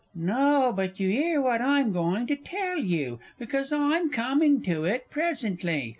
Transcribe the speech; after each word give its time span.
No, 0.15 0.73
but 0.75 0.99
you 0.99 1.09
'ear 1.09 1.39
what 1.43 1.61
I'm 1.61 1.91
going 1.91 2.25
to 2.25 2.35
tell 2.35 2.79
you, 2.79 3.19
because 3.37 3.71
I'm 3.71 4.09
coming 4.09 4.63
to 4.63 4.83
it 4.83 5.11
presently. 5.11 5.89